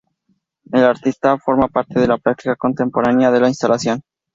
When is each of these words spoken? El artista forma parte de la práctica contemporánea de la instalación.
El 0.71 0.83
artista 0.83 1.37
forma 1.37 1.67
parte 1.67 1.99
de 1.99 2.07
la 2.07 2.17
práctica 2.17 2.55
contemporánea 2.55 3.29
de 3.29 3.39
la 3.39 3.49
instalación. 3.49 4.01